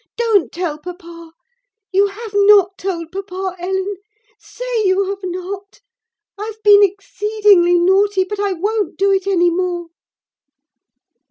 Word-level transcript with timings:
Don't 0.17 0.51
tell 0.51 0.79
papa. 0.79 1.31
You 1.91 2.07
have 2.07 2.31
not 2.33 2.75
told 2.75 3.11
papa, 3.11 3.55
Ellen? 3.59 3.97
say 4.39 4.83
you 4.87 5.03
have 5.11 5.19
not? 5.21 5.79
I've 6.39 6.63
been 6.63 6.81
exceedingly 6.83 7.77
naughty, 7.77 8.23
but 8.23 8.39
I 8.39 8.53
won't 8.53 8.97
do 8.97 9.11
it 9.11 9.27
any 9.27 9.51
more!" 9.51 9.89